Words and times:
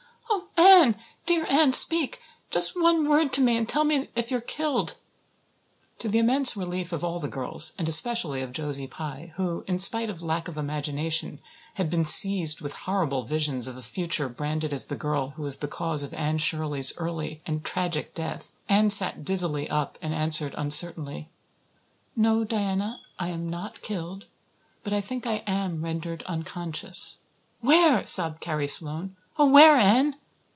"Oh, 0.63 0.83
Anne, 0.83 0.95
dear 1.25 1.45
Anne, 1.47 1.71
speak 1.71 2.19
just 2.49 2.79
one 2.81 3.07
word 3.07 3.31
to 3.33 3.41
me 3.41 3.55
and 3.55 3.69
tell 3.69 3.83
me 3.83 4.09
if 4.15 4.31
you're 4.31 4.41
killed." 4.41 4.95
To 5.99 6.07
the 6.09 6.17
immense 6.17 6.57
relief 6.57 6.91
of 6.91 7.03
all 7.03 7.19
the 7.19 7.27
girls, 7.27 7.73
and 7.77 7.87
especially 7.87 8.41
of 8.41 8.51
Josie 8.51 8.87
Pye, 8.87 9.31
who, 9.35 9.63
in 9.67 9.77
spite 9.79 10.09
of 10.09 10.21
lack 10.23 10.47
of 10.47 10.57
imagination, 10.57 11.39
had 11.75 11.89
been 11.89 12.03
seized 12.05 12.61
with 12.61 12.73
horrible 12.73 13.23
visions 13.23 13.67
of 13.67 13.77
a 13.77 13.83
future 13.83 14.27
branded 14.27 14.73
as 14.73 14.85
the 14.87 14.95
girl 14.95 15.29
who 15.31 15.43
was 15.43 15.57
the 15.57 15.67
cause 15.67 16.01
of 16.03 16.13
Anne 16.13 16.37
Shirley's 16.39 16.93
early 16.97 17.41
and 17.45 17.63
tragic 17.63 18.15
death, 18.15 18.51
Anne 18.67 18.89
sat 18.89 19.23
dizzily 19.23 19.69
up 19.69 19.97
and 20.01 20.13
answered 20.13 20.55
uncertainly: 20.57 21.29
"No, 22.15 22.43
Diana, 22.43 22.99
I 23.19 23.27
am 23.27 23.47
not 23.47 23.81
killed, 23.81 24.25
but 24.83 24.93
I 24.93 25.01
think 25.01 25.27
I 25.27 25.43
am 25.47 25.83
rendered 25.83 26.23
unconscious." 26.23 27.19
"Where?" 27.61 28.05
sobbed 28.05 28.41
Carrie 28.41 28.67
Sloane. 28.67 29.15
"Oh, 29.37 29.45
where, 29.47 29.77
Anne?" 29.77 30.15